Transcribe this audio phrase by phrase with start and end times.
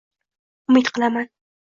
[0.71, 1.33] Umid qilaman.